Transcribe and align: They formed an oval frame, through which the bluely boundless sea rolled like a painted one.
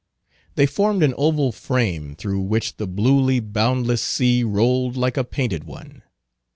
They 0.55 0.65
formed 0.65 1.03
an 1.03 1.13
oval 1.15 1.51
frame, 1.51 2.15
through 2.15 2.39
which 2.39 2.77
the 2.77 2.87
bluely 2.87 3.39
boundless 3.39 4.01
sea 4.01 4.43
rolled 4.43 4.97
like 4.97 5.15
a 5.15 5.23
painted 5.23 5.65
one. 5.65 6.01